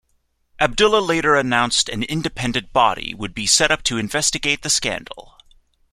[0.59, 5.37] Abdullah later announced an independent body would be set up to investigate the scandal.